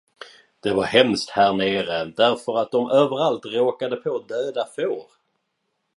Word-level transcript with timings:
Det 0.59 0.73
var 0.73 0.83
hemskt 0.83 1.29
härnere, 1.29 2.05
därför 2.05 2.59
att 2.61 2.71
de 2.71 2.89
överallt 2.91 3.45
råkade 3.45 3.95
på 3.95 4.19
döda 4.19 4.67
får. 4.75 5.05